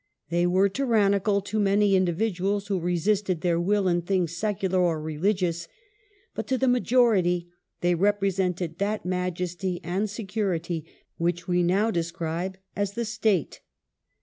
[0.29, 5.67] They were tyrannical to many individuals who resisted their will in things secular or religious,
[6.33, 10.87] but to the majority they represented that majesty and security
[11.17, 13.61] which we now describe as the "State".